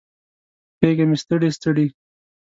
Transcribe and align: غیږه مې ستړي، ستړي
غیږه 0.79 1.05
مې 1.09 1.17
ستړي، 1.23 1.49
ستړي 1.57 1.87